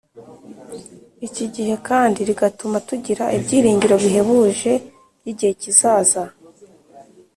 Iki 1.27 1.45
gihe 1.55 1.75
kandi 1.87 2.19
rigatuma 2.29 2.77
tugira 2.87 3.23
ibyiringiro 3.37 3.95
bihebuje 4.03 4.71
by 5.21 5.27
igihe 5.31 5.53
kizaza 5.61 6.23